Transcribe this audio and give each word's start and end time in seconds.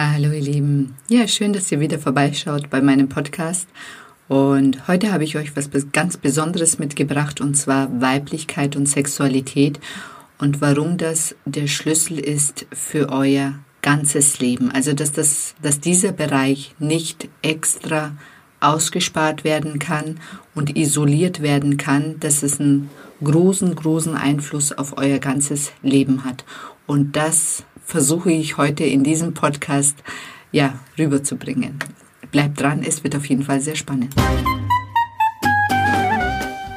Hallo 0.00 0.30
ihr 0.30 0.42
Lieben. 0.42 0.94
Ja, 1.08 1.26
schön, 1.26 1.52
dass 1.52 1.72
ihr 1.72 1.80
wieder 1.80 1.98
vorbeischaut 1.98 2.70
bei 2.70 2.80
meinem 2.80 3.08
Podcast. 3.08 3.66
Und 4.28 4.86
heute 4.86 5.10
habe 5.12 5.24
ich 5.24 5.36
euch 5.36 5.56
was 5.56 5.68
ganz 5.90 6.16
Besonderes 6.16 6.78
mitgebracht, 6.78 7.40
und 7.40 7.56
zwar 7.56 8.00
Weiblichkeit 8.00 8.76
und 8.76 8.86
Sexualität 8.86 9.80
und 10.38 10.60
warum 10.60 10.98
das 10.98 11.34
der 11.46 11.66
Schlüssel 11.66 12.20
ist 12.20 12.66
für 12.72 13.08
euer 13.08 13.54
ganzes 13.82 14.38
Leben. 14.38 14.70
Also, 14.70 14.92
dass, 14.92 15.10
das, 15.10 15.56
dass 15.62 15.80
dieser 15.80 16.12
Bereich 16.12 16.76
nicht 16.78 17.28
extra 17.42 18.12
ausgespart 18.60 19.42
werden 19.42 19.80
kann 19.80 20.20
und 20.54 20.76
isoliert 20.76 21.42
werden 21.42 21.76
kann, 21.76 22.20
dass 22.20 22.44
es 22.44 22.60
einen 22.60 22.88
großen, 23.20 23.74
großen 23.74 24.14
Einfluss 24.14 24.70
auf 24.70 24.96
euer 24.96 25.18
ganzes 25.18 25.72
Leben 25.82 26.22
hat. 26.22 26.44
Und 26.86 27.16
das 27.16 27.64
versuche 27.88 28.30
ich 28.30 28.58
heute 28.58 28.84
in 28.84 29.02
diesem 29.02 29.32
Podcast 29.32 29.96
ja 30.52 30.78
rüberzubringen. 30.98 31.78
Bleibt 32.30 32.60
dran, 32.60 32.82
es 32.86 33.02
wird 33.02 33.16
auf 33.16 33.24
jeden 33.24 33.42
Fall 33.42 33.62
sehr 33.62 33.76
spannend. 33.76 34.14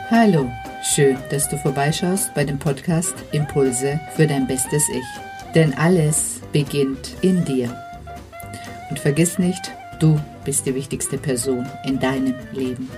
Hallo, 0.10 0.50
schön, 0.82 1.18
dass 1.30 1.50
du 1.50 1.58
vorbeischaust 1.58 2.34
bei 2.34 2.46
dem 2.46 2.58
Podcast 2.58 3.14
Impulse 3.34 4.00
für 4.16 4.26
dein 4.26 4.48
bestes 4.48 4.88
Ich. 4.88 5.54
Denn 5.54 5.74
alles 5.74 6.40
beginnt 6.54 7.18
in 7.22 7.44
dir. 7.44 7.76
Und 8.90 8.98
vergiss 8.98 9.38
nicht, 9.38 9.74
du 10.00 10.18
bist 10.46 10.66
die 10.66 10.76
wichtigste 10.76 11.18
Person 11.18 11.68
in 11.86 12.00
deinem 12.00 12.36
Leben. 12.54 12.90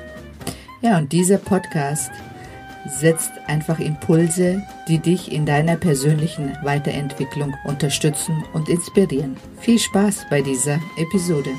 Ja, 0.82 0.99
und 0.99 1.12
dieser 1.12 1.40
Podcast 1.40 2.12
setzt 2.86 3.32
einfach 3.48 3.80
Impulse, 3.80 4.62
die 4.88 5.00
dich 5.00 5.32
in 5.32 5.46
deiner 5.46 5.78
persönlichen 5.78 6.58
Weiterentwicklung 6.64 7.54
unterstützen 7.64 8.44
und 8.54 8.70
inspirieren. 8.70 9.38
Viel 9.60 9.80
Spaß 9.80 10.26
bei 10.30 10.41
dieser 10.41 10.80
Episode. 10.98 11.52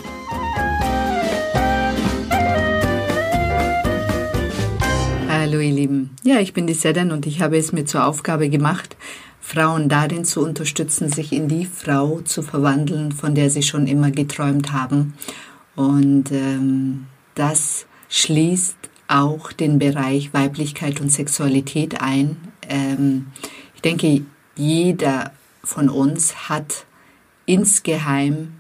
Hallo 5.28 5.60
ihr 5.60 5.72
Lieben. 5.72 6.10
Ja, 6.22 6.40
ich 6.40 6.52
bin 6.52 6.66
die 6.66 6.74
Sedan 6.74 7.12
und 7.12 7.26
ich 7.26 7.40
habe 7.40 7.56
es 7.56 7.72
mir 7.72 7.84
zur 7.84 8.06
Aufgabe 8.06 8.48
gemacht, 8.48 8.96
Frauen 9.40 9.88
darin 9.88 10.24
zu 10.24 10.42
unterstützen, 10.42 11.10
sich 11.10 11.32
in 11.32 11.48
die 11.48 11.66
Frau 11.66 12.20
zu 12.22 12.42
verwandeln, 12.42 13.12
von 13.12 13.34
der 13.34 13.50
sie 13.50 13.62
schon 13.62 13.86
immer 13.86 14.10
geträumt 14.10 14.72
haben. 14.72 15.14
Und 15.76 16.32
ähm, 16.32 17.06
das 17.34 17.86
schließt 18.08 18.76
auch 19.08 19.52
den 19.52 19.78
Bereich 19.78 20.32
Weiblichkeit 20.32 21.00
und 21.00 21.10
Sexualität 21.10 22.00
ein. 22.00 22.36
Ähm, 22.68 23.26
ich 23.74 23.82
denke, 23.82 24.22
jeder 24.56 25.32
von 25.62 25.88
uns 25.88 26.48
hat 26.48 26.86
insgeheim 27.46 28.54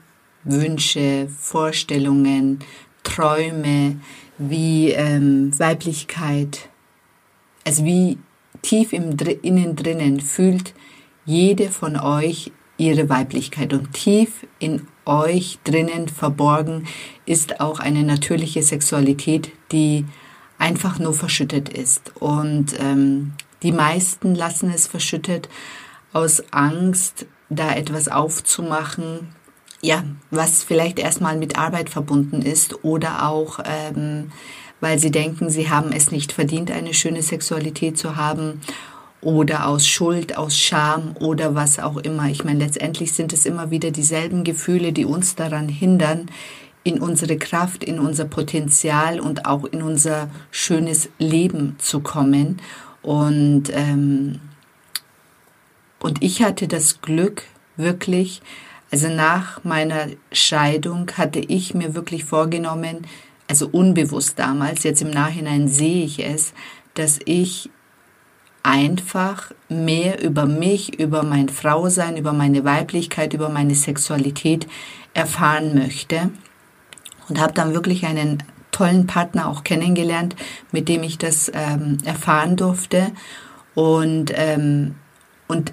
Wünsche, 0.44 1.28
Vorstellungen, 1.38 2.58
Träume, 3.02 4.00
wie 4.38 4.90
ähm, 4.90 5.58
Weiblichkeit, 5.58 6.68
also 7.64 7.84
wie 7.84 8.18
tief 8.62 8.92
im, 8.92 9.16
innen 9.42 9.76
drinnen 9.76 10.20
fühlt 10.20 10.74
jede 11.24 11.70
von 11.70 11.96
euch 11.96 12.52
ihre 12.76 13.08
Weiblichkeit 13.08 13.72
und 13.72 13.92
tief 13.92 14.46
in 14.58 14.86
euch 15.06 15.58
drinnen 15.64 16.08
verborgen 16.08 16.86
ist 17.26 17.60
auch 17.60 17.78
eine 17.78 18.02
natürliche 18.02 18.62
Sexualität, 18.62 19.50
die 19.70 20.04
einfach 20.64 20.98
nur 20.98 21.12
verschüttet 21.12 21.68
ist. 21.68 22.12
Und 22.18 22.74
ähm, 22.80 23.34
die 23.62 23.72
meisten 23.72 24.34
lassen 24.34 24.72
es 24.74 24.86
verschüttet 24.86 25.50
aus 26.14 26.42
Angst, 26.52 27.26
da 27.50 27.74
etwas 27.74 28.08
aufzumachen, 28.08 29.28
ja, 29.82 30.02
was 30.30 30.62
vielleicht 30.62 30.98
erstmal 30.98 31.36
mit 31.36 31.58
Arbeit 31.58 31.90
verbunden 31.90 32.40
ist 32.40 32.82
oder 32.82 33.28
auch, 33.28 33.58
ähm, 33.66 34.32
weil 34.80 34.98
sie 34.98 35.10
denken, 35.10 35.50
sie 35.50 35.68
haben 35.68 35.92
es 35.92 36.10
nicht 36.10 36.32
verdient, 36.32 36.70
eine 36.70 36.94
schöne 36.94 37.22
Sexualität 37.22 37.98
zu 37.98 38.16
haben 38.16 38.62
oder 39.20 39.66
aus 39.66 39.86
Schuld, 39.86 40.38
aus 40.38 40.58
Scham 40.58 41.14
oder 41.20 41.54
was 41.54 41.78
auch 41.78 41.98
immer. 41.98 42.28
Ich 42.30 42.42
meine, 42.44 42.60
letztendlich 42.64 43.12
sind 43.12 43.34
es 43.34 43.44
immer 43.44 43.70
wieder 43.70 43.90
dieselben 43.90 44.44
Gefühle, 44.44 44.94
die 44.94 45.04
uns 45.04 45.34
daran 45.34 45.68
hindern, 45.68 46.30
in 46.84 47.00
unsere 47.00 47.38
Kraft, 47.38 47.82
in 47.82 47.98
unser 47.98 48.26
Potenzial 48.26 49.18
und 49.18 49.46
auch 49.46 49.64
in 49.64 49.82
unser 49.82 50.28
schönes 50.50 51.08
Leben 51.18 51.76
zu 51.78 52.00
kommen. 52.00 52.60
Und, 53.02 53.64
ähm, 53.72 54.40
und 55.98 56.22
ich 56.22 56.42
hatte 56.42 56.68
das 56.68 57.00
Glück, 57.00 57.42
wirklich, 57.76 58.42
also 58.92 59.08
nach 59.08 59.64
meiner 59.64 60.08
Scheidung 60.30 61.10
hatte 61.16 61.40
ich 61.40 61.74
mir 61.74 61.94
wirklich 61.94 62.24
vorgenommen, 62.24 63.06
also 63.48 63.66
unbewusst 63.68 64.38
damals, 64.38 64.84
jetzt 64.84 65.02
im 65.02 65.10
Nachhinein 65.10 65.68
sehe 65.68 66.04
ich 66.04 66.24
es, 66.24 66.52
dass 66.92 67.18
ich 67.24 67.70
einfach 68.62 69.52
mehr 69.68 70.22
über 70.22 70.46
mich, 70.46 70.98
über 71.00 71.22
mein 71.22 71.48
Frausein, 71.48 72.16
über 72.16 72.32
meine 72.32 72.64
Weiblichkeit, 72.64 73.34
über 73.34 73.48
meine 73.48 73.74
Sexualität 73.74 74.66
erfahren 75.14 75.74
möchte 75.74 76.30
und 77.28 77.40
habe 77.40 77.52
dann 77.52 77.74
wirklich 77.74 78.06
einen 78.06 78.42
tollen 78.74 79.06
Partner 79.06 79.48
auch 79.48 79.64
kennengelernt, 79.64 80.34
mit 80.72 80.88
dem 80.88 81.02
ich 81.02 81.16
das 81.16 81.50
ähm, 81.54 81.98
erfahren 82.04 82.56
durfte. 82.56 83.12
Und, 83.74 84.32
ähm, 84.34 84.96
und 85.46 85.72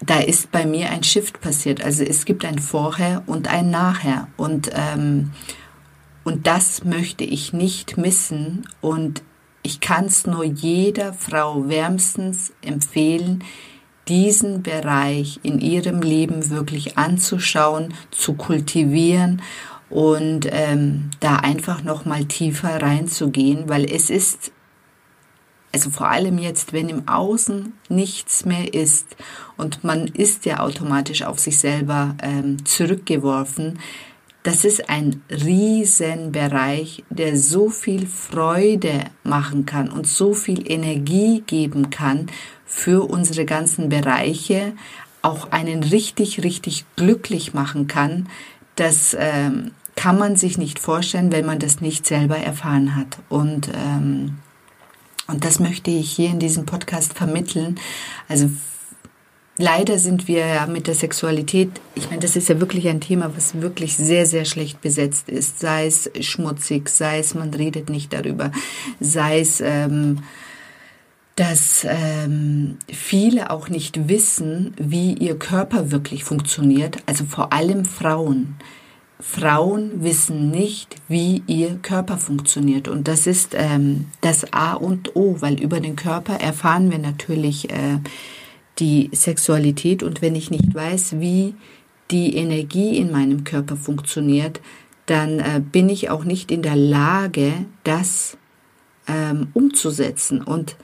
da 0.00 0.20
ist 0.20 0.52
bei 0.52 0.66
mir 0.66 0.90
ein 0.90 1.02
Shift 1.02 1.40
passiert. 1.40 1.82
Also 1.82 2.04
es 2.04 2.24
gibt 2.24 2.44
ein 2.44 2.58
Vorher 2.58 3.22
und 3.26 3.48
ein 3.48 3.70
Nachher. 3.70 4.28
Und, 4.36 4.70
ähm, 4.74 5.32
und 6.22 6.46
das 6.46 6.84
möchte 6.84 7.24
ich 7.24 7.52
nicht 7.52 7.96
missen. 7.96 8.68
Und 8.80 9.22
ich 9.62 9.80
kann 9.80 10.04
es 10.04 10.26
nur 10.26 10.44
jeder 10.44 11.14
Frau 11.14 11.68
wärmstens 11.68 12.52
empfehlen, 12.62 13.42
diesen 14.06 14.62
Bereich 14.62 15.40
in 15.42 15.60
ihrem 15.60 16.00
Leben 16.00 16.50
wirklich 16.50 16.96
anzuschauen, 16.96 17.94
zu 18.10 18.34
kultivieren 18.34 19.42
und 19.90 20.46
ähm, 20.50 21.10
da 21.20 21.36
einfach 21.36 21.82
noch 21.82 22.04
mal 22.04 22.24
tiefer 22.24 22.82
reinzugehen, 22.82 23.68
weil 23.68 23.84
es 23.84 24.10
ist 24.10 24.52
also 25.72 25.90
vor 25.90 26.08
allem 26.08 26.38
jetzt, 26.38 26.72
wenn 26.72 26.88
im 26.88 27.08
Außen 27.08 27.74
nichts 27.88 28.46
mehr 28.46 28.72
ist 28.72 29.16
und 29.56 29.84
man 29.84 30.06
ist 30.06 30.46
ja 30.46 30.60
automatisch 30.60 31.22
auf 31.22 31.38
sich 31.38 31.58
selber 31.58 32.16
ähm, 32.22 32.64
zurückgeworfen, 32.64 33.78
das 34.44 34.64
ist 34.64 34.88
ein 34.88 35.22
Riesenbereich, 35.30 37.04
der 37.10 37.36
so 37.36 37.68
viel 37.68 38.06
Freude 38.06 39.04
machen 39.22 39.66
kann 39.66 39.90
und 39.90 40.06
so 40.06 40.32
viel 40.32 40.70
Energie 40.70 41.42
geben 41.46 41.90
kann 41.90 42.28
für 42.64 43.10
unsere 43.10 43.44
ganzen 43.44 43.90
Bereiche, 43.90 44.72
auch 45.20 45.50
einen 45.50 45.82
richtig, 45.82 46.44
richtig 46.44 46.86
glücklich 46.96 47.52
machen 47.52 47.88
kann, 47.88 48.28
das 48.78 49.16
ähm, 49.18 49.72
kann 49.96 50.18
man 50.18 50.36
sich 50.36 50.58
nicht 50.58 50.78
vorstellen, 50.78 51.32
wenn 51.32 51.44
man 51.44 51.58
das 51.58 51.80
nicht 51.80 52.06
selber 52.06 52.36
erfahren 52.36 52.94
hat. 52.94 53.18
Und, 53.28 53.68
ähm, 53.74 54.38
und 55.26 55.44
das 55.44 55.58
möchte 55.58 55.90
ich 55.90 56.10
hier 56.12 56.30
in 56.30 56.38
diesem 56.38 56.66
Podcast 56.66 57.14
vermitteln. 57.14 57.80
Also 58.28 58.48
leider 59.56 59.98
sind 59.98 60.28
wir 60.28 60.46
ja 60.46 60.66
mit 60.66 60.86
der 60.86 60.94
Sexualität, 60.94 61.70
ich 61.96 62.08
meine, 62.10 62.20
das 62.20 62.36
ist 62.36 62.48
ja 62.48 62.60
wirklich 62.60 62.88
ein 62.88 63.00
Thema, 63.00 63.32
was 63.36 63.60
wirklich 63.60 63.96
sehr, 63.96 64.24
sehr 64.24 64.44
schlecht 64.44 64.80
besetzt 64.80 65.28
ist. 65.28 65.58
Sei 65.58 65.86
es 65.86 66.08
schmutzig, 66.20 66.88
sei 66.88 67.18
es, 67.18 67.34
man 67.34 67.52
redet 67.52 67.90
nicht 67.90 68.12
darüber, 68.12 68.52
sei 69.00 69.40
es, 69.40 69.60
ähm, 69.60 70.20
dass 71.38 71.86
ähm, 71.88 72.78
viele 72.92 73.50
auch 73.50 73.68
nicht 73.68 74.08
wissen, 74.08 74.74
wie 74.76 75.12
ihr 75.12 75.38
Körper 75.38 75.92
wirklich 75.92 76.24
funktioniert, 76.24 76.98
also 77.06 77.24
vor 77.26 77.52
allem 77.52 77.84
Frauen. 77.84 78.56
Frauen 79.20 80.02
wissen 80.02 80.50
nicht, 80.50 80.96
wie 81.06 81.44
ihr 81.46 81.78
Körper 81.80 82.18
funktioniert. 82.18 82.88
Und 82.88 83.06
das 83.06 83.28
ist 83.28 83.54
ähm, 83.54 84.06
das 84.20 84.52
A 84.52 84.72
und 84.72 85.14
O, 85.14 85.36
weil 85.38 85.62
über 85.62 85.78
den 85.78 85.94
Körper 85.94 86.34
erfahren 86.40 86.90
wir 86.90 86.98
natürlich 86.98 87.70
äh, 87.70 88.00
die 88.80 89.08
Sexualität. 89.12 90.02
Und 90.02 90.20
wenn 90.22 90.34
ich 90.34 90.50
nicht 90.50 90.74
weiß, 90.74 91.20
wie 91.20 91.54
die 92.10 92.34
Energie 92.34 92.96
in 92.96 93.12
meinem 93.12 93.44
Körper 93.44 93.76
funktioniert, 93.76 94.60
dann 95.06 95.38
äh, 95.38 95.60
bin 95.60 95.88
ich 95.88 96.10
auch 96.10 96.24
nicht 96.24 96.50
in 96.50 96.62
der 96.62 96.76
Lage, 96.76 97.52
das 97.84 98.36
ähm, 99.06 99.50
umzusetzen. 99.54 100.42
Und 100.42 100.74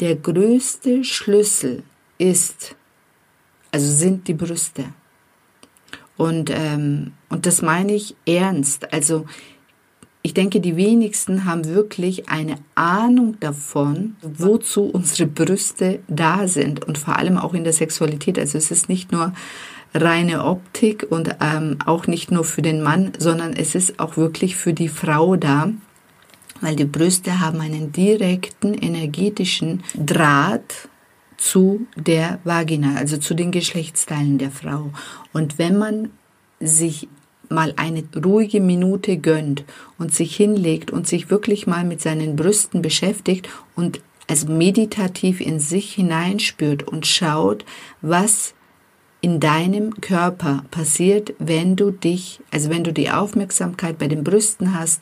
der 0.00 0.16
größte 0.16 1.04
Schlüssel 1.04 1.82
ist, 2.18 2.76
also 3.72 3.90
sind 3.90 4.28
die 4.28 4.34
Brüste. 4.34 4.84
Und, 6.16 6.50
ähm, 6.50 7.12
und 7.28 7.46
das 7.46 7.62
meine 7.62 7.94
ich 7.94 8.16
ernst. 8.26 8.92
Also 8.92 9.26
ich 10.22 10.34
denke, 10.34 10.60
die 10.60 10.76
wenigsten 10.76 11.44
haben 11.44 11.64
wirklich 11.64 12.28
eine 12.28 12.56
Ahnung 12.74 13.38
davon, 13.40 14.16
wozu 14.20 14.82
unsere 14.82 15.28
Brüste 15.28 16.00
da 16.08 16.48
sind 16.48 16.84
und 16.84 16.98
vor 16.98 17.16
allem 17.16 17.38
auch 17.38 17.54
in 17.54 17.64
der 17.64 17.72
Sexualität. 17.72 18.38
Also 18.38 18.58
es 18.58 18.70
ist 18.70 18.88
nicht 18.88 19.12
nur 19.12 19.32
reine 19.94 20.44
Optik 20.44 21.06
und 21.08 21.36
ähm, 21.40 21.78
auch 21.86 22.06
nicht 22.08 22.30
nur 22.30 22.44
für 22.44 22.62
den 22.62 22.82
Mann, 22.82 23.12
sondern 23.18 23.52
es 23.52 23.74
ist 23.74 24.00
auch 24.00 24.16
wirklich 24.16 24.56
für 24.56 24.74
die 24.74 24.88
Frau 24.88 25.36
da, 25.36 25.70
weil 26.60 26.76
die 26.76 26.84
Brüste 26.84 27.40
haben 27.40 27.60
einen 27.60 27.92
direkten 27.92 28.74
energetischen 28.74 29.82
Draht 29.94 30.88
zu 31.36 31.86
der 31.96 32.40
Vagina, 32.44 32.96
also 32.96 33.16
zu 33.16 33.34
den 33.34 33.50
Geschlechtsteilen 33.50 34.38
der 34.38 34.50
Frau. 34.50 34.90
Und 35.32 35.58
wenn 35.58 35.78
man 35.78 36.10
sich 36.60 37.08
mal 37.48 37.72
eine 37.76 38.04
ruhige 38.24 38.60
Minute 38.60 39.16
gönnt 39.16 39.64
und 39.98 40.12
sich 40.12 40.36
hinlegt 40.36 40.90
und 40.90 41.06
sich 41.06 41.30
wirklich 41.30 41.66
mal 41.66 41.84
mit 41.84 42.02
seinen 42.02 42.36
Brüsten 42.36 42.82
beschäftigt 42.82 43.48
und 43.74 44.00
also 44.28 44.52
meditativ 44.52 45.40
in 45.40 45.58
sich 45.58 45.94
hineinspürt 45.94 46.82
und 46.82 47.06
schaut, 47.06 47.64
was 48.02 48.54
in 49.20 49.40
deinem 49.40 50.00
Körper 50.00 50.64
passiert, 50.70 51.34
wenn 51.38 51.74
du 51.74 51.90
dich, 51.90 52.40
also 52.50 52.70
wenn 52.70 52.84
du 52.84 52.92
die 52.92 53.10
Aufmerksamkeit 53.10 53.98
bei 53.98 54.06
den 54.06 54.22
Brüsten 54.22 54.78
hast, 54.78 55.00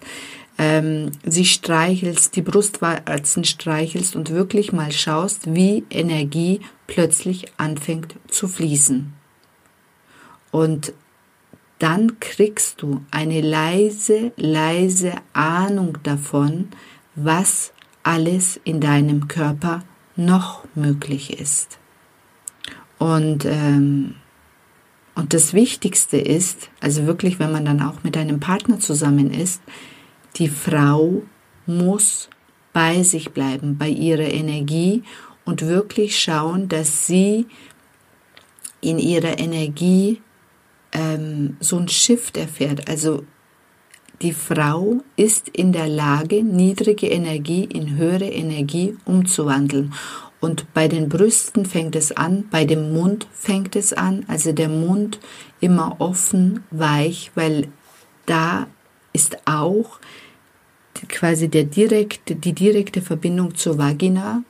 ähm, 0.59 1.13
sie 1.25 1.45
streichelst, 1.45 2.35
die 2.37 2.43
Brustwarzen 2.43 3.45
streichelst 3.45 4.17
und 4.17 4.31
wirklich 4.31 4.73
mal 4.73 4.93
schaust, 4.93 5.55
wie 5.55 5.85
Energie 5.91 6.61
plötzlich 6.87 7.47
anfängt 7.59 8.17
zu 8.29 8.49
fließen. 8.49 9.13
Und 10.51 10.93
dann 11.79 12.19
kriegst 12.21 12.81
du 12.81 13.05
eine 13.11 13.43
leise, 13.43 14.33
leise 14.37 15.13
Ahnung 15.35 15.99
davon, 16.03 16.69
was 17.15 17.73
alles 18.03 18.59
in 18.65 18.81
deinem 18.81 19.29
Körper 19.29 19.83
noch 20.17 20.65
möglich 20.75 21.39
ist. 21.39 21.79
Und, 22.99 23.45
ähm, 23.45 24.15
und 25.15 25.35
das 25.35 25.53
Wichtigste 25.53 26.17
ist, 26.17 26.71
also 26.81 27.07
wirklich, 27.07 27.39
wenn 27.39 27.53
man 27.53 27.67
dann 27.67 27.83
auch 27.83 28.05
mit 28.05 28.17
einem 28.17 28.41
Partner 28.41 28.79
zusammen 28.81 29.31
ist, 29.31 29.61
die 30.37 30.49
Frau 30.49 31.23
muss 31.67 32.29
bei 32.73 33.03
sich 33.03 33.31
bleiben, 33.31 33.79
bei 33.79 33.89
ihrer 33.89 34.31
Energie 34.31 35.03
und 35.45 35.63
wirklich 35.63 36.19
schauen, 36.19 36.69
dass 36.69 37.07
sie 37.07 37.47
in 38.81 38.99
ihrer 38.99 39.39
Energie 39.39 40.21
ähm, 40.93 41.57
so 41.61 41.79
ein 41.79 41.89
Shift 41.89 42.37
erfährt. 42.37 42.89
Also 42.89 43.25
die 44.23 44.33
Frau 44.33 45.03
ist 45.17 45.49
in 45.49 45.73
der 45.73 45.89
Lage, 45.89 46.43
niedrige 46.43 47.09
Energie 47.09 47.65
in 47.65 47.97
höhere 47.97 48.29
Energie 48.29 48.97
umzuwandeln. 49.05 49.95
Und 50.41 50.73
bei 50.75 50.87
den 50.87 51.09
Brüsten 51.09 51.65
fängt 51.65 51.97
es 51.97 52.13
an, 52.13 52.47
bei 52.51 52.65
dem 52.65 52.93
Mund 52.93 53.27
fängt 53.33 53.75
es 53.75 53.93
an, 53.93 54.25
also 54.29 54.53
der 54.53 54.69
Mund 54.69 55.19
immer 55.61 55.97
offen, 55.99 56.65
weich, 56.71 57.31
weil 57.35 57.69
da 58.27 58.67
ist 59.13 59.39
auch 59.47 59.99
quasi 61.09 61.49
der 61.49 61.65
direkte, 61.65 62.37
die 62.37 62.53
direkte 62.53 63.03
Verbindung 63.03 63.55
zur 63.55 63.79
Vagina. 63.79 64.43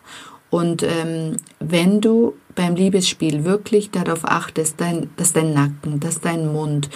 Und 0.51 0.83
ähm, 0.83 1.37
wenn 1.59 2.01
du 2.01 2.35
beim 2.55 2.77
Liebesspiel 2.77 3.45
wirklich 3.45 3.91
darauf 3.91 4.25
achtest, 4.25 4.81
dein, 4.81 5.11
dass 5.17 5.33
dein 5.33 5.53
Nacken, 5.53 6.01
dass 6.01 6.21
dein 6.21 6.53
Mund 6.53 6.89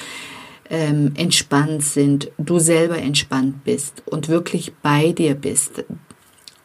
ähm, 0.71 1.12
entspannt 1.17 1.83
sind, 1.83 2.31
du 2.39 2.59
selber 2.59 2.99
entspannt 2.99 3.65
bist 3.65 4.03
und 4.07 4.29
wirklich 4.29 4.73
bei 4.83 5.12
dir 5.12 5.35
bist, 5.35 5.85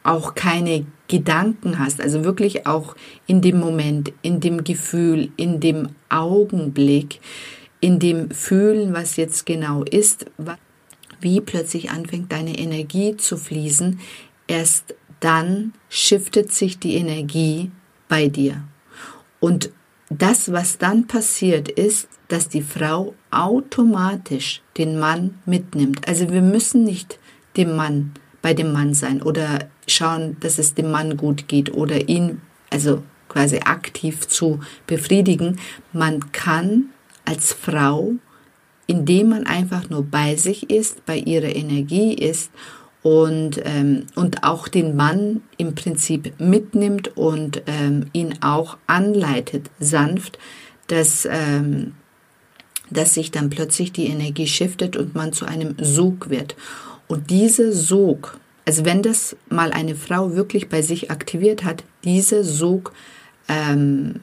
auch 0.02 0.34
keine 0.34 0.86
Gedanken 1.08 1.78
hast, 1.78 2.00
also 2.00 2.24
wirklich 2.24 2.66
auch 2.66 2.96
in 3.26 3.40
dem 3.42 3.58
Moment, 3.58 4.12
in 4.22 4.40
dem 4.40 4.64
Gefühl, 4.64 5.30
in 5.36 5.60
dem 5.60 5.88
Augenblick, 6.08 7.20
in 7.80 7.98
dem 7.98 8.30
Fühlen, 8.30 8.94
was 8.94 9.16
jetzt 9.16 9.46
genau 9.46 9.82
ist, 9.82 10.26
wie 11.20 11.40
plötzlich 11.40 11.90
anfängt 11.90 12.32
deine 12.32 12.58
Energie 12.58 13.16
zu 13.16 13.36
fließen, 13.36 14.00
erst 14.46 14.94
dann 15.20 15.72
shiftet 15.88 16.52
sich 16.52 16.78
die 16.78 16.96
Energie 16.96 17.70
bei 18.08 18.28
dir. 18.28 18.62
Und 19.40 19.70
das, 20.08 20.52
was 20.52 20.78
dann 20.78 21.06
passiert, 21.06 21.68
ist, 21.68 22.08
dass 22.28 22.48
die 22.48 22.62
Frau 22.62 23.14
automatisch 23.30 24.62
den 24.76 24.98
Mann 24.98 25.38
mitnimmt. 25.46 26.06
Also 26.06 26.30
wir 26.30 26.42
müssen 26.42 26.84
nicht 26.84 27.18
dem 27.56 27.74
Mann 27.74 28.12
bei 28.42 28.54
dem 28.54 28.72
Mann 28.72 28.94
sein 28.94 29.22
oder 29.22 29.68
schauen, 29.88 30.36
dass 30.40 30.58
es 30.58 30.74
dem 30.74 30.90
Mann 30.90 31.16
gut 31.16 31.48
geht 31.48 31.74
oder 31.74 32.08
ihn 32.08 32.40
also 32.70 33.02
quasi 33.28 33.58
aktiv 33.58 34.28
zu 34.28 34.60
befriedigen. 34.86 35.58
Man 35.92 36.32
kann 36.32 36.90
als 37.24 37.52
Frau 37.52 38.14
indem 38.86 39.30
man 39.30 39.46
einfach 39.46 39.90
nur 39.90 40.04
bei 40.04 40.36
sich 40.36 40.70
ist, 40.70 41.04
bei 41.06 41.18
ihrer 41.18 41.54
Energie 41.54 42.14
ist 42.14 42.50
und, 43.02 43.60
ähm, 43.64 44.06
und 44.14 44.42
auch 44.42 44.68
den 44.68 44.96
Mann 44.96 45.42
im 45.58 45.74
Prinzip 45.74 46.32
mitnimmt 46.40 47.16
und 47.16 47.62
ähm, 47.66 48.06
ihn 48.12 48.38
auch 48.42 48.78
anleitet, 48.86 49.70
sanft, 49.78 50.38
dass, 50.88 51.26
ähm, 51.30 51.94
dass 52.90 53.14
sich 53.14 53.30
dann 53.30 53.50
plötzlich 53.50 53.92
die 53.92 54.06
Energie 54.06 54.46
shiftet 54.46 54.96
und 54.96 55.14
man 55.14 55.32
zu 55.32 55.46
einem 55.46 55.76
Sog 55.80 56.30
wird. 56.30 56.56
Und 57.06 57.30
dieser 57.30 57.72
Sog, 57.72 58.38
also 58.64 58.84
wenn 58.84 59.02
das 59.02 59.36
mal 59.48 59.72
eine 59.72 59.94
Frau 59.94 60.34
wirklich 60.34 60.68
bei 60.68 60.82
sich 60.82 61.10
aktiviert 61.10 61.62
hat, 61.62 61.84
dieser 62.02 62.42
Sog 62.42 62.92
ähm, 63.48 64.20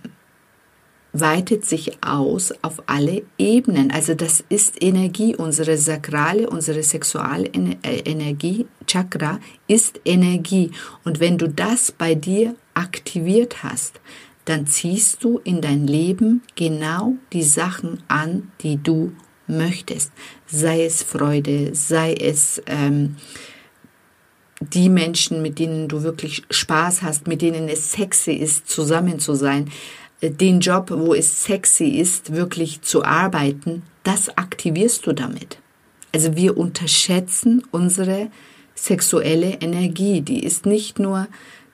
weitet 1.13 1.63
sich 1.63 2.03
aus 2.03 2.53
auf 2.63 2.83
alle 2.87 3.21
Ebenen. 3.37 3.91
Also 3.91 4.15
das 4.15 4.43
ist 4.49 4.81
Energie, 4.81 5.35
unsere 5.35 5.77
sakrale, 5.77 6.49
unsere 6.49 6.81
Sexualenergie, 6.81 8.65
Chakra 8.87 9.39
ist 9.67 10.01
Energie. 10.05 10.71
Und 11.05 11.19
wenn 11.19 11.37
du 11.37 11.47
das 11.47 11.91
bei 11.91 12.15
dir 12.15 12.55
aktiviert 12.73 13.63
hast, 13.63 14.01
dann 14.45 14.67
ziehst 14.67 15.23
du 15.23 15.39
in 15.43 15.61
dein 15.61 15.87
Leben 15.87 16.41
genau 16.55 17.13
die 17.31 17.43
Sachen 17.43 18.03
an, 18.07 18.51
die 18.61 18.81
du 18.81 19.13
möchtest. 19.47 20.11
Sei 20.47 20.83
es 20.83 21.03
Freude, 21.03 21.75
sei 21.75 22.13
es 22.13 22.61
ähm, 22.65 23.15
die 24.59 24.89
Menschen, 24.89 25.41
mit 25.41 25.59
denen 25.59 25.87
du 25.87 26.03
wirklich 26.03 26.43
Spaß 26.49 27.03
hast, 27.03 27.27
mit 27.27 27.41
denen 27.41 27.69
es 27.69 27.91
sexy 27.91 28.31
ist, 28.31 28.69
zusammen 28.69 29.19
zu 29.19 29.35
sein 29.35 29.69
den 30.29 30.59
Job, 30.59 30.91
wo 30.91 31.13
es 31.13 31.43
sexy 31.43 31.85
ist, 31.85 32.33
wirklich 32.33 32.81
zu 32.81 33.03
arbeiten, 33.03 33.83
das 34.03 34.37
aktivierst 34.37 35.05
du 35.05 35.13
damit. 35.13 35.57
Also 36.13 36.35
wir 36.35 36.57
unterschätzen 36.57 37.63
unsere 37.71 38.29
sexuelle 38.75 39.57
Energie. 39.61 40.21
Die 40.21 40.43
ist 40.43 40.65
nicht 40.65 40.99
nur 40.99 41.27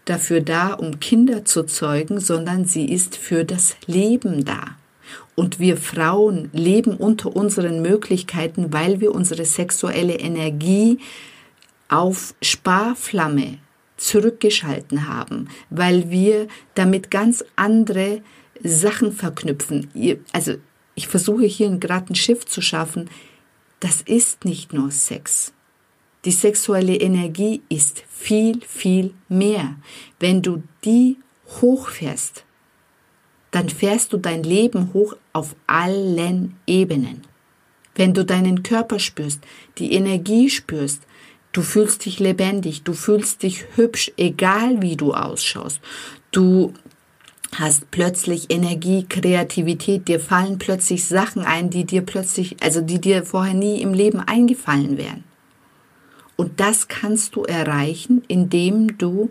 dafür 0.06 0.42
da, 0.42 0.74
um 0.74 1.00
Kinder 1.00 1.46
zu 1.46 1.64
zeugen, 1.64 2.20
sondern 2.20 2.66
sie 2.66 2.86
ist 2.86 3.16
für 3.16 3.46
das 3.46 3.76
Leben 3.86 4.46
da. 4.46 4.78
Und 5.36 5.60
wir 5.60 5.78
Frauen 5.78 6.50
leben 6.54 6.96
unter 6.96 7.36
unseren 7.36 7.82
Möglichkeiten, 7.82 8.74
weil 8.74 9.00
wir 9.00 9.14
unsere 9.14 9.46
sexuelle 9.46 10.16
Energie 10.16 11.00
auf 11.88 12.36
Sparflamme 12.42 13.58
zurückgeschalten 13.98 15.08
haben, 15.08 15.50
weil 15.70 16.10
wir 16.10 16.48
damit 16.76 17.12
ganz 17.12 17.44
andere 17.56 18.22
Sachen 18.64 19.12
verknüpfen. 19.12 19.90
Also 20.32 20.56
ich 20.96 21.08
versuche 21.08 21.46
hier 21.46 21.70
gerade 21.78 22.14
ein 22.14 22.16
Schiff 22.16 22.46
zu 22.46 22.62
schaffen. 22.62 23.10
Das 23.80 24.02
ist 24.02 24.46
nicht 24.46 24.74
nur 24.74 24.92
Sex. 24.92 25.54
Die 26.26 26.32
sexuelle 26.32 26.98
Energie 26.98 27.62
ist 27.70 28.04
viel, 28.10 28.62
viel 28.62 29.14
mehr. 29.30 29.78
Wenn 30.20 30.42
du 30.42 30.64
die 30.84 31.18
hochfährst, 31.62 32.44
dann 33.52 33.70
fährst 33.70 34.12
du 34.14 34.18
dein 34.18 34.44
Leben 34.44 34.94
hoch 34.94 35.16
auf 35.34 35.56
allen 35.66 36.58
Ebenen. 36.68 37.22
Wenn 37.96 38.14
du 38.14 38.26
deinen 38.26 38.64
Körper 38.64 39.00
spürst, 39.00 39.40
die 39.78 39.94
Energie 39.94 40.50
spürst, 40.50 41.04
du 41.54 41.62
fühlst 41.62 42.06
dich 42.06 42.20
lebendig, 42.20 42.84
du 42.84 42.94
fühlst 42.94 43.44
dich 43.44 43.66
hübsch, 43.76 44.12
egal 44.18 44.82
wie 44.82 44.98
du 44.98 45.14
ausschaust. 45.14 45.80
Du 46.32 46.74
hast 47.56 47.92
plötzlich 47.92 48.50
Energie, 48.50 49.06
Kreativität, 49.08 50.08
dir 50.08 50.20
fallen 50.20 50.60
plötzlich 50.60 51.06
Sachen 51.06 51.44
ein, 51.44 51.70
die 51.70 51.86
dir 51.86 52.02
plötzlich, 52.02 52.58
also 52.62 52.82
die 52.82 53.02
dir 53.02 53.24
vorher 53.24 53.54
nie 53.54 53.82
im 53.82 53.94
Leben 53.94 54.20
eingefallen 54.20 54.98
wären. 54.98 55.24
Und 56.36 56.60
das 56.60 56.88
kannst 56.88 57.36
du 57.36 57.44
erreichen, 57.44 58.24
indem 58.28 58.98
du 58.98 59.30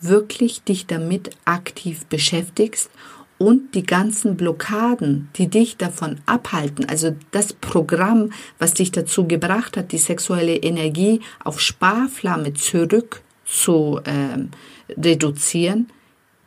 wirklich 0.00 0.62
dich 0.62 0.86
damit 0.86 1.30
aktiv 1.44 2.06
beschäftigst 2.06 2.90
und 3.38 3.74
die 3.74 3.84
ganzen 3.84 4.36
Blockaden, 4.36 5.28
die 5.36 5.48
dich 5.48 5.76
davon 5.76 6.20
abhalten, 6.26 6.86
also 6.86 7.14
das 7.30 7.52
Programm, 7.52 8.32
was 8.58 8.74
dich 8.74 8.92
dazu 8.92 9.26
gebracht 9.26 9.76
hat, 9.76 9.92
die 9.92 9.98
sexuelle 9.98 10.56
Energie 10.56 11.20
auf 11.44 11.60
Sparflamme 11.60 12.54
zurück 12.54 13.22
zu 13.44 14.00
äh, 14.04 14.94
reduzieren, 15.00 15.88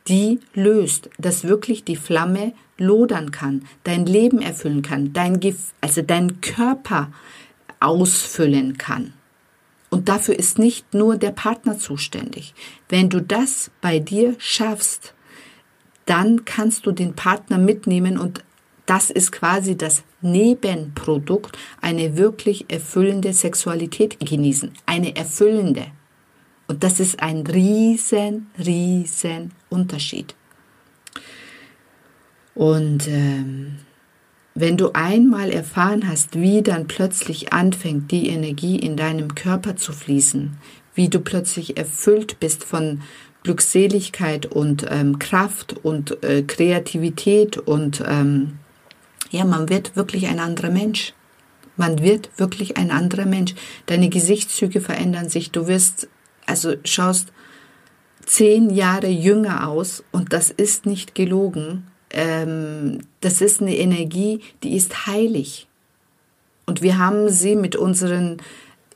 die 0.08 0.40
löst, 0.54 1.08
dass 1.18 1.44
wirklich 1.44 1.84
die 1.84 1.96
Flamme 1.96 2.52
lodern 2.76 3.30
kann, 3.30 3.66
dein 3.84 4.06
Leben 4.06 4.42
erfüllen 4.42 4.82
kann, 4.82 5.12
dein, 5.12 5.40
also 5.80 6.02
dein 6.02 6.40
Körper 6.40 7.12
ausfüllen 7.80 8.76
kann. 8.78 9.14
Und 9.90 10.08
dafür 10.08 10.36
ist 10.38 10.58
nicht 10.58 10.92
nur 10.92 11.16
der 11.16 11.30
Partner 11.30 11.78
zuständig. 11.78 12.54
Wenn 12.88 13.08
du 13.08 13.22
das 13.22 13.70
bei 13.80 14.00
dir 14.00 14.34
schaffst, 14.38 15.14
dann 16.06 16.44
kannst 16.44 16.86
du 16.86 16.92
den 16.92 17.14
Partner 17.14 17.58
mitnehmen 17.58 18.18
und 18.18 18.42
das 18.86 19.08
ist 19.08 19.32
quasi 19.32 19.76
das 19.76 20.02
Nebenprodukt, 20.20 21.56
eine 21.80 22.16
wirklich 22.16 22.66
erfüllende 22.68 23.32
Sexualität 23.32 24.18
genießen. 24.20 24.72
Eine 24.84 25.16
erfüllende. 25.16 25.86
Und 26.66 26.82
das 26.82 27.00
ist 27.00 27.20
ein 27.20 27.46
riesen, 27.46 28.50
riesen 28.58 29.52
Unterschied. 29.68 30.34
Und 32.54 33.08
ähm, 33.08 33.76
wenn 34.54 34.76
du 34.76 34.92
einmal 34.92 35.50
erfahren 35.50 36.08
hast, 36.08 36.40
wie 36.40 36.62
dann 36.62 36.86
plötzlich 36.86 37.52
anfängt, 37.52 38.10
die 38.12 38.28
Energie 38.28 38.78
in 38.78 38.96
deinem 38.96 39.34
Körper 39.34 39.76
zu 39.76 39.92
fließen, 39.92 40.56
wie 40.94 41.08
du 41.08 41.18
plötzlich 41.20 41.76
erfüllt 41.76 42.38
bist 42.38 42.62
von 42.62 43.02
Glückseligkeit 43.42 44.46
und 44.46 44.86
ähm, 44.88 45.18
Kraft 45.18 45.74
und 45.82 46.22
äh, 46.22 46.42
Kreativität 46.42 47.58
und 47.58 48.02
ähm, 48.06 48.58
ja, 49.30 49.44
man 49.44 49.68
wird 49.68 49.96
wirklich 49.96 50.28
ein 50.28 50.38
anderer 50.38 50.70
Mensch. 50.70 51.12
Man 51.76 52.00
wird 52.00 52.30
wirklich 52.36 52.76
ein 52.76 52.92
anderer 52.92 53.26
Mensch. 53.26 53.54
Deine 53.86 54.08
Gesichtszüge 54.08 54.80
verändern 54.80 55.28
sich. 55.28 55.50
Du 55.50 55.66
wirst, 55.66 56.08
also 56.46 56.74
schaust 56.84 57.32
zehn 58.24 58.70
Jahre 58.70 59.08
jünger 59.08 59.68
aus 59.68 60.02
und 60.12 60.32
das 60.32 60.50
ist 60.50 60.86
nicht 60.86 61.14
gelogen. 61.14 61.86
Ähm, 62.10 62.98
das 63.20 63.40
ist 63.40 63.60
eine 63.60 63.76
Energie, 63.76 64.40
die 64.62 64.76
ist 64.76 65.06
heilig. 65.06 65.66
Und 66.66 66.80
wir 66.80 66.98
haben 66.98 67.28
sie 67.28 67.56
mit 67.56 67.76
unseren 67.76 68.38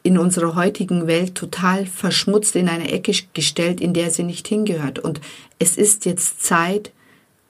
in 0.03 0.17
unserer 0.17 0.55
heutigen 0.55 1.07
Welt 1.07 1.35
total 1.35 1.85
verschmutzt 1.85 2.57
in 2.57 2.69
eine 2.69 2.91
Ecke 2.91 3.13
gestellt, 3.35 3.81
in 3.81 3.93
der 3.93 4.11
sie 4.11 4.23
nicht 4.23 4.49
hingehört. 4.49 4.99
Und 4.99 5.21
es 5.59 5.77
ist 5.77 6.07
jetzt 6.07 6.43
Zeit, 6.43 6.93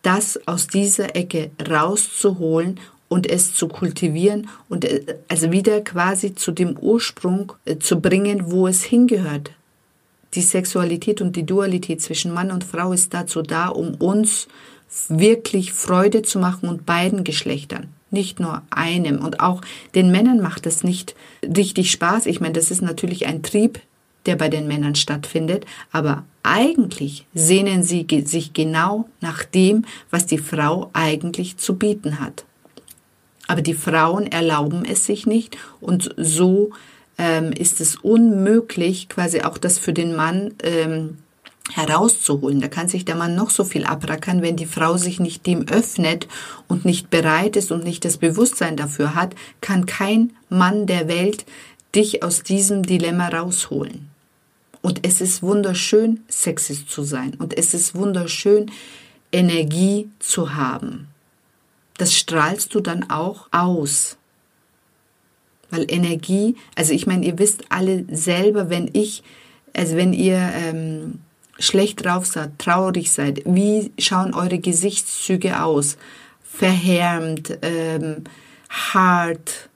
das 0.02 0.40
aus 0.48 0.66
dieser 0.66 1.14
Ecke 1.14 1.50
rauszuholen 1.68 2.80
und 3.08 3.28
es 3.28 3.54
zu 3.54 3.68
kultivieren 3.68 4.48
und 4.68 4.84
äh, 4.84 5.18
also 5.28 5.52
wieder 5.52 5.80
quasi 5.82 6.34
zu 6.34 6.52
dem 6.52 6.76
Ursprung 6.76 7.52
äh, 7.64 7.78
zu 7.78 8.00
bringen, 8.00 8.50
wo 8.50 8.66
es 8.66 8.82
hingehört. 8.82 9.52
Die 10.34 10.42
Sexualität 10.42 11.20
und 11.20 11.36
die 11.36 11.46
Dualität 11.46 12.02
zwischen 12.02 12.32
Mann 12.32 12.50
und 12.50 12.64
Frau 12.64 12.92
ist 12.92 13.14
dazu 13.14 13.42
da, 13.42 13.68
um 13.68 13.94
uns 13.94 14.48
wirklich 15.08 15.72
Freude 15.72 16.22
zu 16.22 16.38
machen 16.38 16.68
und 16.68 16.86
beiden 16.86 17.24
Geschlechtern, 17.24 17.88
nicht 18.10 18.40
nur 18.40 18.62
einem. 18.70 19.18
Und 19.24 19.40
auch 19.40 19.60
den 19.94 20.10
Männern 20.10 20.40
macht 20.40 20.66
es 20.66 20.84
nicht 20.84 21.14
richtig 21.42 21.90
Spaß. 21.90 22.26
Ich 22.26 22.40
meine, 22.40 22.54
das 22.54 22.70
ist 22.70 22.82
natürlich 22.82 23.26
ein 23.26 23.42
Trieb, 23.42 23.80
der 24.26 24.36
bei 24.36 24.48
den 24.48 24.66
Männern 24.68 24.94
stattfindet, 24.94 25.64
aber 25.92 26.24
eigentlich 26.42 27.26
sehnen 27.34 27.82
sie 27.82 28.06
sich 28.24 28.52
genau 28.52 29.08
nach 29.20 29.44
dem, 29.44 29.84
was 30.10 30.26
die 30.26 30.38
Frau 30.38 30.90
eigentlich 30.92 31.56
zu 31.56 31.76
bieten 31.76 32.20
hat. 32.20 32.44
Aber 33.46 33.62
die 33.62 33.74
Frauen 33.74 34.26
erlauben 34.26 34.84
es 34.84 35.06
sich 35.06 35.26
nicht 35.26 35.56
und 35.80 36.14
so 36.18 36.70
ähm, 37.18 37.52
ist 37.52 37.80
es 37.80 37.96
unmöglich, 37.96 39.08
quasi 39.08 39.42
auch 39.42 39.58
das 39.58 39.78
für 39.78 39.92
den 39.92 40.14
Mann 40.14 40.54
ähm, 40.62 41.18
herauszuholen. 41.72 42.60
Da 42.60 42.68
kann 42.68 42.88
sich 42.88 43.04
der 43.04 43.16
Mann 43.16 43.34
noch 43.34 43.50
so 43.50 43.64
viel 43.64 43.84
abrackern, 43.84 44.42
wenn 44.42 44.56
die 44.56 44.66
Frau 44.66 44.96
sich 44.96 45.20
nicht 45.20 45.46
dem 45.46 45.68
öffnet 45.68 46.28
und 46.66 46.84
nicht 46.84 47.10
bereit 47.10 47.56
ist 47.56 47.72
und 47.72 47.84
nicht 47.84 48.04
das 48.04 48.16
Bewusstsein 48.16 48.76
dafür 48.76 49.14
hat, 49.14 49.34
kann 49.60 49.86
kein 49.86 50.32
Mann 50.48 50.86
der 50.86 51.08
Welt 51.08 51.44
dich 51.94 52.22
aus 52.22 52.42
diesem 52.42 52.82
Dilemma 52.82 53.28
rausholen. 53.28 54.08
Und 54.80 55.06
es 55.06 55.20
ist 55.20 55.42
wunderschön, 55.42 56.20
Sexist 56.28 56.88
zu 56.90 57.02
sein. 57.02 57.34
Und 57.38 57.56
es 57.56 57.74
ist 57.74 57.94
wunderschön, 57.94 58.70
Energie 59.32 60.08
zu 60.20 60.54
haben. 60.54 61.08
Das 61.96 62.14
strahlst 62.14 62.74
du 62.74 62.80
dann 62.80 63.10
auch 63.10 63.48
aus. 63.50 64.17
Weil 65.70 65.90
Energie, 65.90 66.56
also 66.74 66.92
ich 66.92 67.06
meine, 67.06 67.26
ihr 67.26 67.38
wisst 67.38 67.64
alle 67.68 68.04
selber, 68.10 68.70
wenn 68.70 68.90
ich, 68.92 69.22
also 69.74 69.96
wenn 69.96 70.12
ihr 70.12 70.38
ähm, 70.54 71.20
schlecht 71.58 72.04
drauf 72.04 72.26
seid, 72.26 72.58
traurig 72.58 73.10
seid, 73.10 73.42
wie 73.44 73.92
schauen 73.98 74.34
eure 74.34 74.58
Gesichtszüge 74.58 75.62
aus? 75.62 75.98
Verhärmt, 76.42 77.58
ähm, 77.62 78.24
hart, 78.70 79.68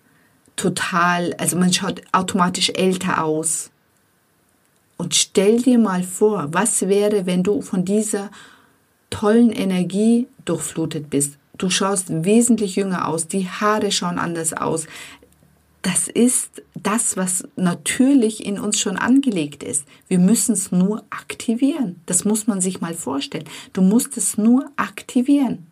total, 0.57 1.35
also 1.35 1.57
man 1.59 1.73
schaut 1.73 2.03
automatisch 2.13 2.71
älter 2.71 3.25
aus. 3.25 3.71
Und 4.97 5.15
stell 5.15 5.61
dir 5.61 5.79
mal 5.79 6.03
vor, 6.03 6.49
was 6.53 6.83
wäre, 6.83 7.27
wenn 7.27 7.43
du 7.43 7.61
von 7.61 7.85
dieser 7.85 8.31
tollen 9.11 9.51
Energie 9.51 10.29
durchflutet 10.45 11.11
bist. 11.11 11.39
Du 11.59 11.71
schaust 11.71 12.25
wesentlich 12.25 12.77
jünger 12.77 13.09
aus, 13.09 13.29
die 13.29 13.49
Haare 13.49 13.93
schauen 13.93 14.19
anders 14.19 14.53
aus. 14.53 14.87
Das 15.83 16.07
ist 16.07 16.63
das, 16.75 17.17
was 17.17 17.45
natürlich 17.57 18.47
in 18.47 18.59
uns 18.59 18.79
schon 18.79 18.97
angelegt 18.97 19.63
ist. 19.65 19.85
Wir 20.07 20.21
müssen 20.21 20.53
es 20.53 20.71
nur 20.71 21.05
aktivieren. 21.11 22.01
Das 22.07 22.25
muss 22.25 22.47
man 22.47 22.61
sich 22.61 22.81
mal 22.81 22.95
vorstellen. 22.95 23.49
Du 23.73 23.83
musst 23.83 24.17
es 24.17 24.39
nur 24.39 24.71
aktivieren. 24.77 25.67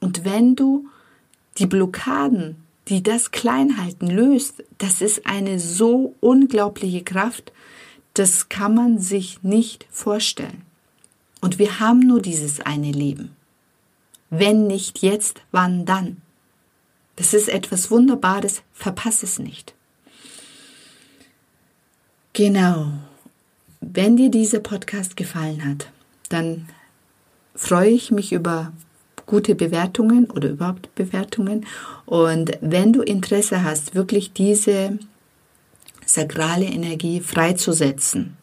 Und 0.00 0.24
wenn 0.24 0.56
du 0.56 0.88
die 1.58 1.66
Blockaden 1.66 2.56
die 2.88 3.02
das 3.02 3.30
Kleinhalten 3.30 4.08
löst, 4.08 4.64
das 4.78 5.00
ist 5.00 5.26
eine 5.26 5.60
so 5.60 6.14
unglaubliche 6.20 7.02
Kraft, 7.02 7.52
das 8.14 8.48
kann 8.48 8.74
man 8.74 8.98
sich 8.98 9.42
nicht 9.42 9.86
vorstellen. 9.90 10.62
Und 11.40 11.58
wir 11.58 11.80
haben 11.80 12.00
nur 12.00 12.20
dieses 12.20 12.60
eine 12.60 12.90
Leben. 12.90 13.36
Wenn 14.30 14.66
nicht 14.66 15.00
jetzt, 15.02 15.42
wann 15.52 15.84
dann? 15.84 16.22
Das 17.18 17.34
ist 17.34 17.48
etwas 17.48 17.90
Wunderbares, 17.90 18.62
verpasse 18.72 19.26
es 19.26 19.40
nicht. 19.40 19.74
Genau. 22.32 22.92
Wenn 23.80 24.16
dir 24.16 24.30
dieser 24.30 24.60
Podcast 24.60 25.16
gefallen 25.16 25.64
hat, 25.64 25.90
dann 26.28 26.68
freue 27.56 27.90
ich 27.90 28.12
mich 28.12 28.32
über 28.32 28.72
gute 29.26 29.56
Bewertungen 29.56 30.30
oder 30.30 30.50
überhaupt 30.50 30.94
Bewertungen. 30.94 31.66
Und 32.06 32.52
wenn 32.60 32.92
du 32.92 33.02
Interesse 33.02 33.64
hast, 33.64 33.96
wirklich 33.96 34.32
diese 34.32 34.96
sakrale 36.06 36.66
Energie 36.66 37.20
freizusetzen, 37.20 38.36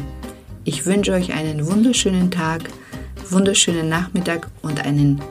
Ich 0.64 0.84
wünsche 0.84 1.12
euch 1.12 1.32
einen 1.32 1.64
wunderschönen 1.66 2.30
Tag, 2.30 2.68
wunderschönen 3.30 3.88
Nachmittag 3.88 4.48
und 4.62 4.84
einen 4.84 5.22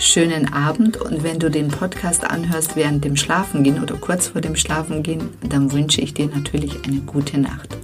schönen 0.00 0.52
Abend 0.52 0.96
und 0.96 1.22
wenn 1.22 1.38
du 1.38 1.48
den 1.50 1.68
Podcast 1.68 2.24
anhörst 2.24 2.74
während 2.74 3.04
dem 3.04 3.14
Schlafengehen 3.16 3.80
oder 3.80 3.94
kurz 3.94 4.26
vor 4.28 4.40
dem 4.40 4.56
Schlafengehen, 4.56 5.28
dann 5.48 5.70
wünsche 5.70 6.00
ich 6.00 6.14
dir 6.14 6.26
natürlich 6.26 6.84
eine 6.84 7.02
gute 7.02 7.38
Nacht. 7.38 7.76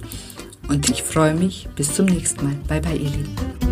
Und 0.67 0.89
ich 0.89 1.03
freue 1.03 1.35
mich 1.35 1.69
bis 1.75 1.93
zum 1.93 2.07
nächsten 2.07 2.43
Mal. 2.43 2.55
Bye 2.67 2.81
bye, 2.81 2.97
ihr 2.97 3.09
Lieben. 3.09 3.70